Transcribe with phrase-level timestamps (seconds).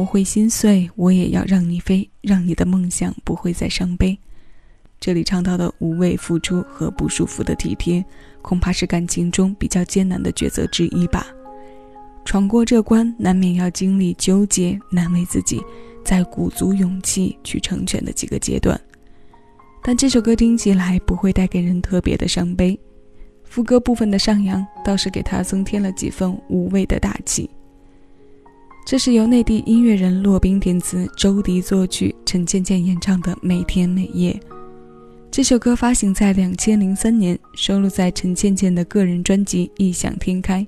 [0.00, 4.18] 我会心碎，我也要让你飞，让你的梦想不会再伤悲。
[4.98, 8.02] 这里唱到的无畏付出和不束缚的体贴，
[8.40, 11.26] 恐怕是感情中比较艰难的抉择之一吧。
[12.24, 15.60] 闯过这关，难免要经历纠结、难为自己，
[16.02, 18.80] 再鼓足勇气去成全的几个阶段。
[19.82, 22.78] 但这首歌听起来不会带给人特别的伤悲，
[23.44, 27.50] 副歌部分的上扬倒是给他增添了几分无畏的大气。
[28.86, 34.32] 这是由内地音乐人骆宾填词、周迪作曲、陈倩倩演唱的《每天每夜》。
[35.30, 40.62] 这首歌发行在两千零三年，收录在陈倩倩的个人专辑《异想天开》。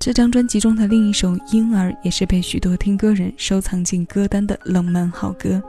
[0.00, 5.62] 这张专辑中的另一首《婴儿》也是被许多听歌人收藏进歌单的冷门好歌。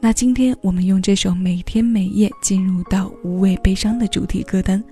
[0.00, 4.82] 那今天我们用这首《每天每夜》进入到无畏悲伤的主题歌单。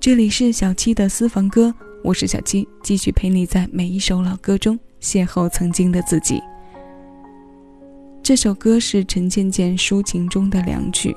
[0.00, 1.72] 这里是小七的私房歌，
[2.06, 6.40] 我是小七，继续陪你在每一首老歌中邂逅曾经的自己。
[8.22, 11.16] 这首歌是陈倩倩抒情中的良曲。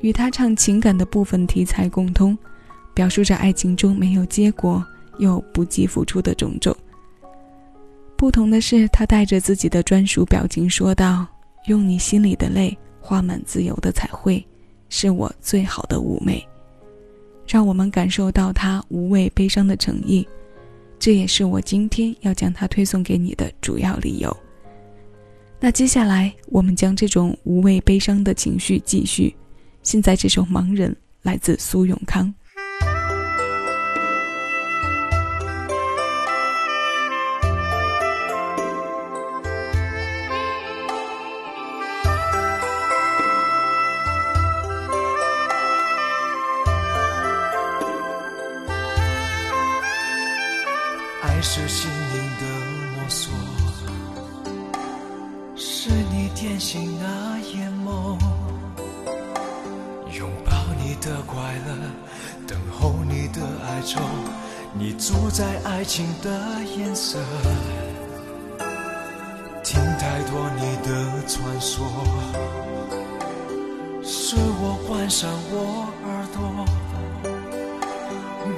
[0.00, 2.36] 与她唱情感的部分题材共通，
[2.92, 4.84] 表述着爱情中没有结果
[5.16, 6.76] 又不计付出的种种。
[8.14, 11.26] 不同的是，她带着自己的专属表情说道
[11.66, 14.46] ：“用你心里的泪画满自由的彩绘，
[14.90, 16.46] 是我最好的妩媚。”
[17.46, 20.26] 让我们感受到他无畏悲伤的诚意，
[20.98, 24.36] 这也是我今天要将它推送给你的主要理由。
[25.58, 29.34] 那接下来，我们将这种无畏悲伤的情绪继续。
[29.82, 30.92] 现在这首《盲人》
[31.22, 32.32] 来自苏永康。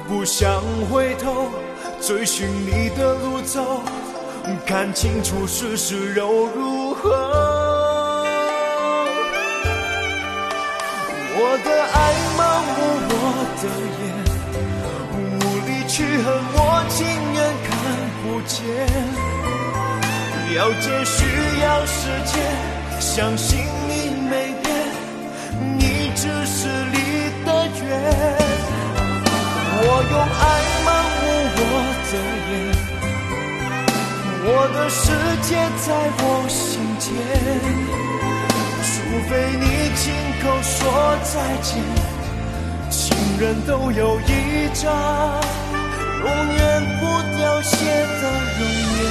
[0.07, 0.61] 不想
[0.91, 1.49] 回头
[2.01, 3.81] 追寻你的路走，
[4.65, 7.09] 看清楚世事又如何。
[11.35, 12.41] 我的爱盲
[12.75, 12.77] 目
[13.09, 13.13] 我
[13.61, 13.63] 的
[13.99, 14.01] 眼，
[15.39, 16.59] 无力去恨，我
[16.89, 16.99] 情
[17.33, 17.71] 愿看
[18.21, 18.53] 不见。
[20.53, 21.15] 了解需
[21.63, 22.33] 要时间，
[22.99, 23.91] 相信你
[24.29, 24.65] 没变，
[25.79, 25.81] 你
[26.13, 26.95] 只是离
[27.45, 27.47] 得
[27.85, 28.42] 远。
[29.85, 30.43] 我用爱
[30.85, 30.87] 盲
[31.19, 31.23] 目
[31.59, 31.61] 我
[32.09, 32.11] 的
[32.47, 32.51] 眼，
[34.45, 35.01] 我的世
[35.41, 35.49] 界
[35.85, 35.87] 在
[36.19, 36.61] 我心
[36.99, 37.05] 间。
[38.85, 38.91] 除
[39.29, 39.65] 非你
[39.95, 40.01] 亲
[40.41, 40.71] 口说
[41.23, 41.71] 再见，
[42.89, 43.01] 情
[43.39, 44.31] 人都有一
[44.73, 44.81] 张
[46.23, 46.61] 永远
[46.99, 47.01] 不
[47.37, 48.23] 凋谢的
[48.57, 48.61] 容
[48.97, 49.01] 颜。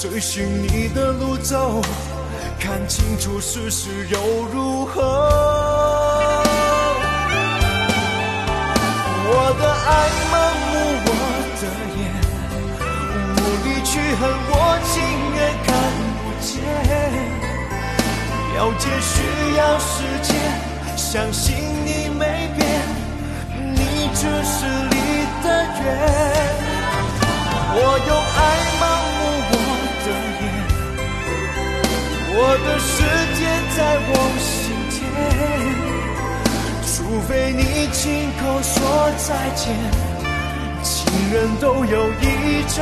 [0.00, 1.82] 追寻你的路走，
[2.60, 4.18] 看清楚世事又
[4.52, 5.02] 如何？
[9.26, 9.90] 我的爱
[10.30, 10.34] 盲
[10.70, 10.74] 目
[11.04, 11.10] 我
[11.58, 11.62] 的
[11.98, 12.00] 眼，
[13.34, 14.54] 无力去恨，我
[14.86, 14.94] 情
[15.34, 15.36] 愿
[15.66, 15.68] 看
[16.22, 16.48] 不见。
[18.54, 19.12] 了解需
[19.56, 19.90] 要时
[20.22, 20.30] 间，
[20.96, 21.44] 相信
[21.84, 22.22] 你没
[22.56, 22.60] 变，
[23.74, 23.80] 你
[24.14, 24.56] 只是
[24.90, 24.94] 离
[25.42, 25.46] 得
[25.82, 25.84] 远。
[27.70, 27.76] 我
[28.06, 28.38] 用爱
[28.80, 29.17] 盲目
[32.40, 33.02] 我的世
[33.34, 33.40] 界
[33.76, 34.46] 在我心
[34.94, 34.96] 间。
[36.86, 36.94] 除
[37.26, 38.78] 非你亲口说
[39.26, 39.66] 再见，
[40.84, 40.94] 情
[41.32, 42.22] 人都有一
[42.68, 42.78] 张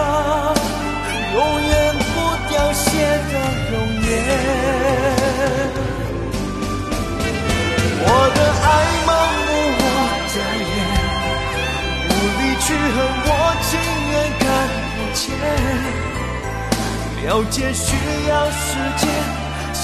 [1.32, 2.14] 永远不
[2.50, 2.84] 凋谢
[3.32, 3.32] 的
[3.72, 4.06] 容颜。
[8.08, 8.64] 我的爱
[9.08, 9.10] 盲
[9.40, 9.48] 目
[9.80, 9.84] 我
[10.34, 10.36] 的
[10.68, 10.76] 眼，
[12.10, 13.28] 无力去恨，我
[13.64, 13.68] 情
[14.12, 14.44] 愿看
[14.92, 15.24] 不见。
[17.24, 17.86] 了解需
[18.28, 19.04] 要时间，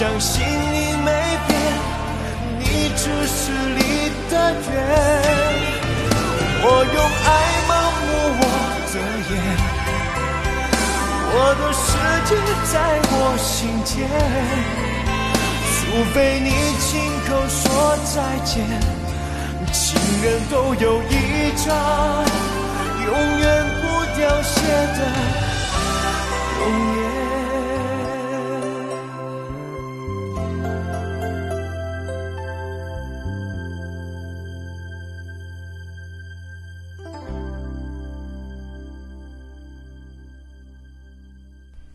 [0.03, 1.11] 相信你没
[1.47, 1.51] 变，
[2.59, 2.65] 你
[2.97, 3.39] 只是
[3.77, 3.81] 离
[4.29, 4.61] 得远。
[6.65, 7.31] 我用爱
[7.71, 8.43] 盲目我
[8.91, 8.95] 的
[9.31, 9.33] 眼，
[11.31, 11.87] 我的世
[12.27, 12.31] 界
[12.73, 12.75] 在
[13.13, 13.49] 我心
[13.85, 13.95] 间。
[15.71, 15.79] 除
[16.13, 16.91] 非你亲
[17.29, 17.63] 口说
[18.13, 18.53] 再见，
[19.73, 19.81] 情
[20.21, 20.53] 人都
[20.85, 21.15] 有一
[21.65, 21.65] 张
[23.07, 23.43] 永远
[23.81, 23.83] 不
[24.19, 24.51] 凋谢
[24.99, 25.01] 的
[26.59, 26.61] 容
[26.97, 27.02] 颜。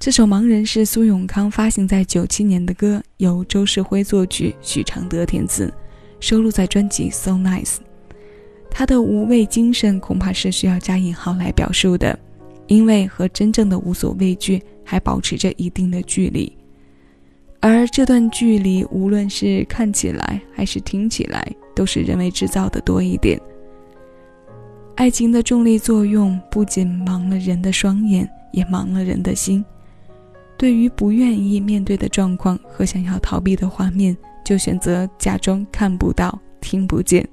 [0.08, 5.70] 这首《盲人》是苏永康发行在九七年的歌，由周世辉作曲，许常德填词，
[6.22, 7.76] 收录在专辑《So Nice》。
[8.72, 12.18] 他的无畏精神恐怕是需要加引号来表述的，
[12.68, 16.56] 因为和真正的无所畏惧还保持着一定的距离，
[17.60, 21.46] 而这段距离无论是看起来还是听起来，
[21.76, 23.38] 都是人为制造的多一点。
[24.96, 29.62] 爱情的重力作用不仅盲了人的双眼，也盲了人的心。
[30.58, 37.28] 对于不愿意面对的状况和想要逃避的画面，就选择假装看不到、听不见。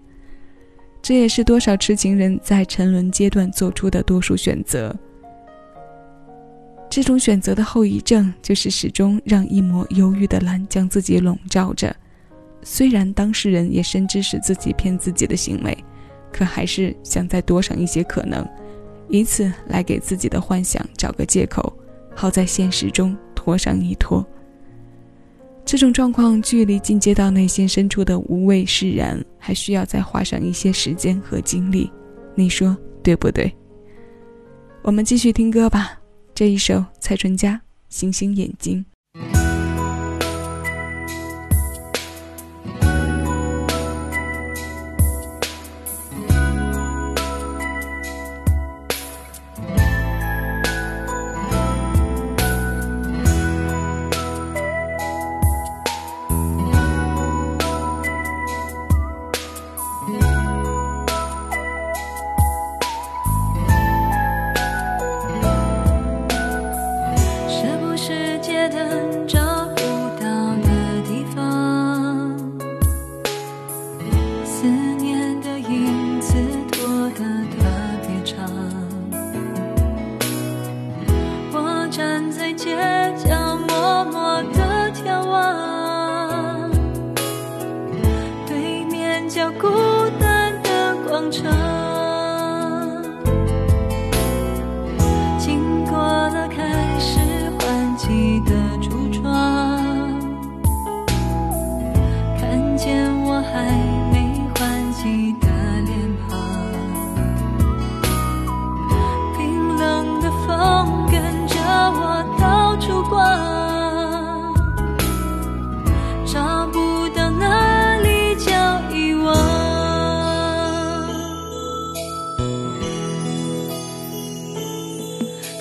[1.01, 4.95] 这也是多少痴情人在沉沦阶段做出的多数选择。
[6.91, 11.95] 这种选择的后遗症，就是始终让一抹忧郁的蓝将自己笼罩着。
[12.63, 15.77] 虽然当事人也深知是自己骗自己的行为，
[16.31, 18.47] 可还是想再多上一些可能，
[19.09, 21.71] 以此来给自己的幻想找个借口。
[22.15, 24.25] 好在现实中拖上一拖。
[25.65, 31.91] 这种状况距离进阶到内心深处的无畏释然，还需要再花上一些时间和精力，
[32.35, 33.51] 你说对不对？
[34.83, 35.99] 我们继续听歌吧，
[36.35, 37.55] 这一首蔡淳佳
[37.89, 38.85] 《星星眼睛》。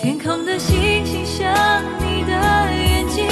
[0.04, 1.48] 天空的星星像
[2.00, 2.34] 你的
[2.76, 3.26] 眼睛，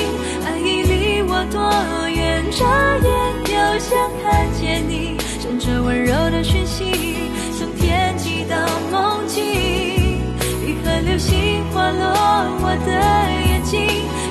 [0.45, 1.59] 爱已离我多
[2.07, 2.45] 远？
[2.49, 2.65] 眨
[3.03, 3.11] 眼
[3.43, 6.85] 又想看见你，顺着温柔的讯息，
[7.59, 8.55] 从天际到
[8.89, 9.43] 梦境。
[10.65, 12.07] 一颗流星划落
[12.63, 12.89] 我的
[13.49, 13.77] 眼睛，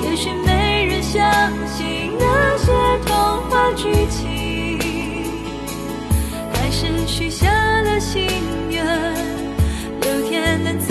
[0.09, 1.21] 也许没人相
[1.67, 2.71] 信那些
[3.05, 3.15] 童
[3.51, 4.79] 话剧情，
[6.55, 7.47] 还是许下
[7.83, 8.25] 了心
[8.71, 8.83] 愿，
[10.01, 10.90] 有天能。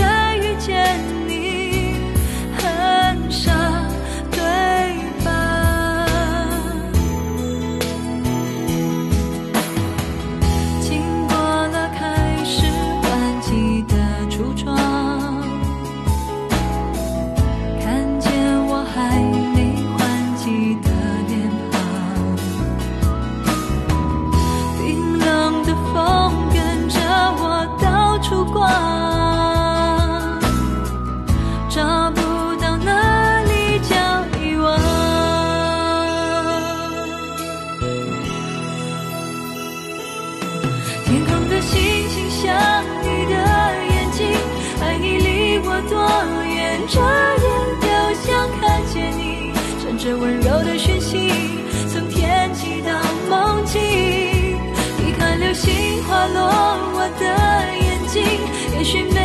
[58.81, 59.20] wishing that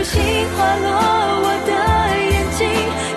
[0.00, 0.18] 流星
[0.56, 0.88] 划落
[1.42, 1.72] 我的
[2.32, 2.64] 眼睛，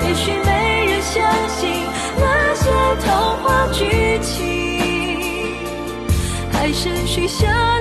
[0.05, 1.13] 也许没人相
[1.47, 1.87] 信
[2.19, 2.21] 那
[2.53, 2.69] 些
[3.05, 3.07] 童
[3.41, 5.55] 话剧情，
[6.51, 7.72] 还是许下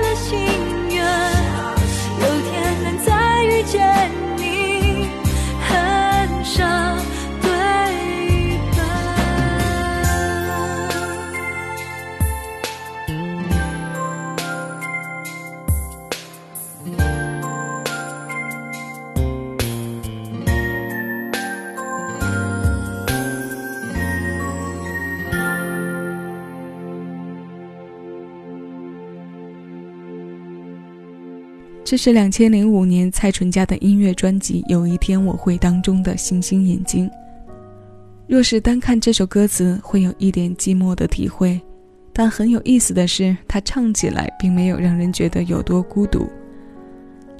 [31.93, 37.07] 这是两千零五年蔡淳佳的音乐专辑《有一天我会》当中的星星眼睛。
[38.25, 41.61] 若是单看这首歌词，会有一点寂寞的体会，
[42.11, 46.27] 但很有意思的是，它唱起来并没有让人觉得有多孤独。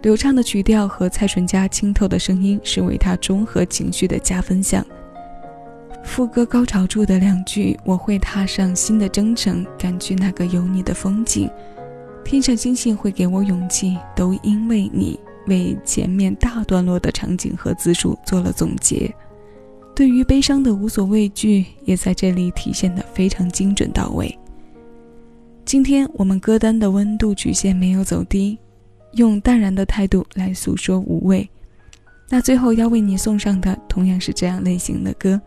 [0.03, 4.85] 流畅的曲调和蔡淳佳清透的声音是为它中和情绪的加分项。
[6.03, 11.49] 副歌高潮处的两句“我会踏上新的征程，赶去那个有你的风景”。
[12.23, 19.13] 天上星星会给我勇气，都因为你为前面大段落的场景和字数做了总结。
[19.95, 24.35] 对于悲伤的无所畏惧，也在这里体现得非常精准到位。
[25.65, 28.57] 今天我们歌单的温度曲线没有走低，
[29.13, 31.47] 用淡然的态度来诉说无畏。
[32.29, 35.39] 那最后要为你送上的同样是这样类型的歌。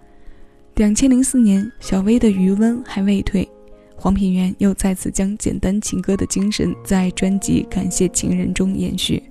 [0.77, 3.49] 两千零四年，小薇的余温还未退。
[3.97, 9.23] 黄品源又再次将简单情歌的精神在专辑《感谢情人》中延续。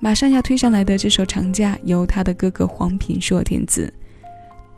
[0.00, 3.92] 马上要推上来的这首《长假》由他的哥哥黄品硕填词，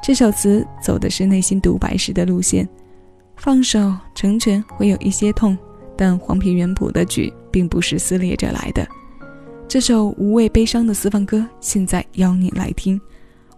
[0.01, 2.67] 这首词走的是内心独白式的路线，
[3.37, 5.59] 放手成全会有一些痛，
[5.97, 8.87] 但黄品源谱的曲并不是撕裂着来的。
[9.67, 13.01] 这首无畏悲伤的私房歌，现在邀你来听。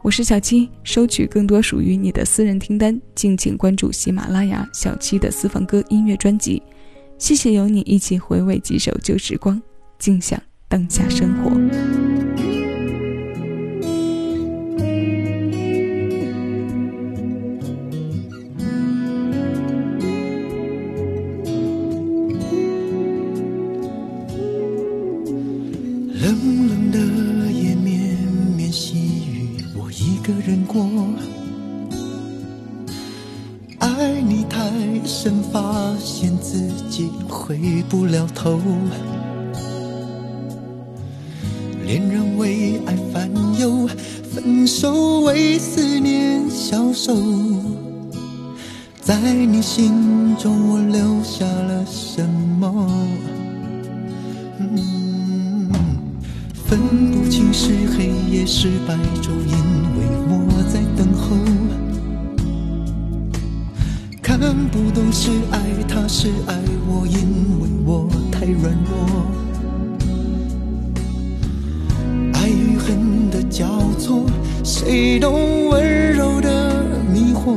[0.00, 6.62] 我是小七，收取更多属于你的私人听单，敬请关注喜马拉雅小七的私房歌音乐专辑。
[7.18, 9.60] 谢谢有你一起回味几首旧时光，
[9.98, 12.07] 静享当下生活。
[37.88, 38.60] 不了头。
[41.84, 43.88] 恋人为爱烦忧，
[44.30, 47.16] 分手为思念消瘦。
[49.00, 52.22] 在你心中，我留下了什
[52.60, 52.86] 么？
[56.66, 56.78] 分
[57.10, 59.56] 不清是黑夜是白昼，因
[59.96, 61.34] 为我在等候。
[64.22, 66.54] 看不懂是爱他是爱
[66.86, 67.47] 我，因为
[68.52, 68.96] 软弱。
[72.34, 73.66] 爱与恨的交
[73.98, 74.24] 错，
[74.64, 77.56] 谁懂温柔的迷惑？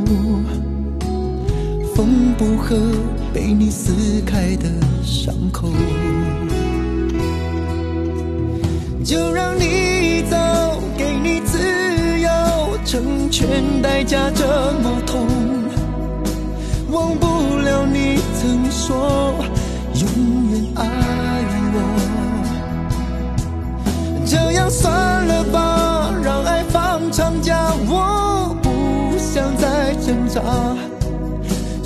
[1.96, 2.76] 缝不合
[3.34, 4.70] 被你撕开的
[5.04, 5.70] 伤口。
[9.04, 10.38] 就让你走，
[10.98, 11.58] 给你自
[12.20, 12.30] 由，
[12.86, 14.46] 成全代价这
[14.82, 15.28] 么痛，
[16.92, 17.26] 忘不
[17.58, 19.36] 了你曾说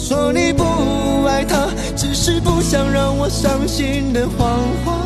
[0.07, 0.63] 说你不
[1.25, 5.01] 爱他，只是不想让我伤心的谎话。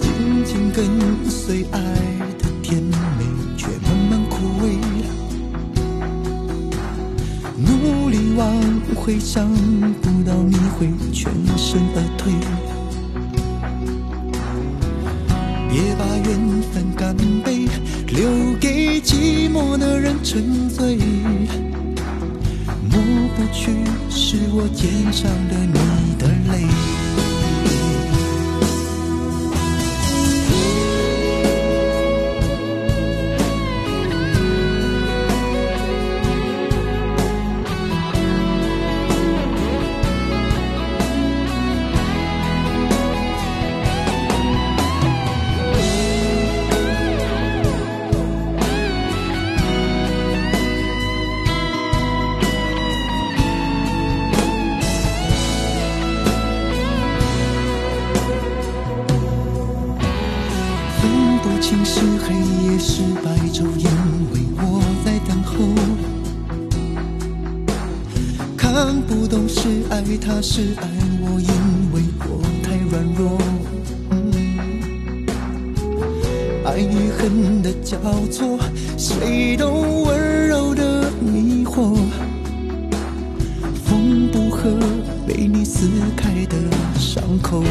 [0.00, 0.86] 紧紧跟
[1.28, 1.80] 随爱
[2.38, 2.96] 的甜美，
[3.56, 4.78] 却慢慢枯萎。
[7.56, 8.46] 努力挽
[8.94, 9.48] 回，想
[10.00, 12.32] 不到你会全身而退。
[15.68, 17.66] 别把缘分干杯，
[18.06, 20.96] 留给寂寞的人沉醉。
[23.40, 23.72] 过去
[24.10, 26.99] 是我肩上的你的泪。
[68.82, 70.88] 看不懂是爱他是爱
[71.20, 73.38] 我，因为我太软弱。
[76.64, 77.98] 爱与恨的交
[78.32, 78.58] 错，
[78.96, 79.70] 谁都
[80.04, 81.94] 温柔的迷惑。
[83.84, 84.70] 缝不合，
[85.26, 86.56] 被你撕开的
[86.98, 87.62] 伤口。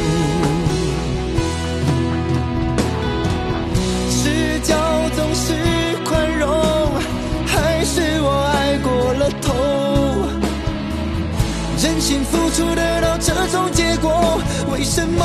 [15.00, 15.24] 什么？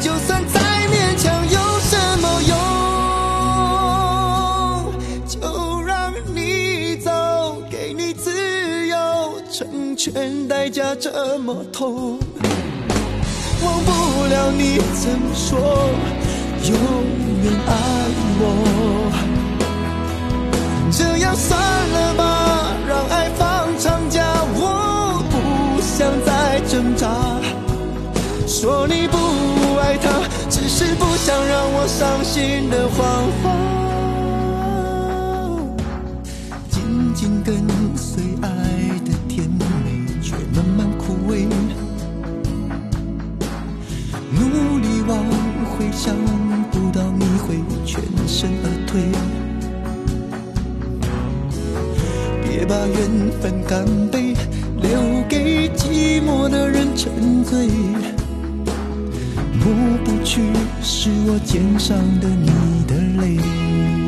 [0.00, 2.52] 就算再勉强，有什么用？
[5.26, 7.10] 就让你走，
[7.70, 8.96] 给你自由，
[9.50, 12.18] 成全代价这么痛。
[13.64, 15.58] 忘不了你怎么说，
[16.64, 16.76] 永
[17.44, 17.72] 远爱
[18.40, 18.42] 我。
[20.92, 22.23] 这样算了吧，
[28.64, 29.18] 说你不
[29.76, 30.08] 爱他，
[30.48, 32.96] 只是不想让我伤心的谎
[33.42, 33.52] 话。
[36.70, 37.54] 紧紧跟
[37.94, 38.48] 随爱
[39.04, 39.62] 的甜美，
[40.22, 41.46] 却慢慢枯萎。
[44.32, 45.18] 努力挽
[45.76, 46.16] 回，想
[46.72, 49.02] 不到你会全身而退。
[52.42, 54.34] 别把缘分干杯，
[54.80, 57.68] 留给寂寞的人沉醉。
[59.72, 60.42] 抹不去
[60.82, 64.03] 是我肩上的你的泪。